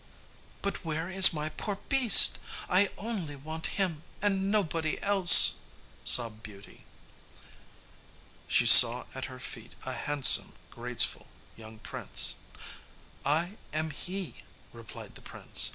"But 0.63 0.83
where 0.83 1.11
is 1.11 1.31
my 1.31 1.49
poor 1.49 1.75
beast? 1.87 2.39
I 2.67 2.89
only 2.97 3.35
want 3.35 3.67
him 3.77 4.01
and 4.19 4.49
nobody 4.49 4.99
else," 5.03 5.59
sobbed 6.03 6.41
Beauty. 6.41 6.85
[Illustration: 7.35 8.35
She 8.47 8.65
saw 8.65 9.05
at 9.13 9.25
her 9.25 9.39
feet 9.39 9.75
a 9.85 9.93
handsome, 9.93 10.55
graceful 10.71 11.27
young 11.55 11.77
prince] 11.77 12.33
"I 13.23 13.57
am 13.73 13.91
he," 13.91 14.37
replied 14.73 15.13
the 15.13 15.21
prince. 15.21 15.69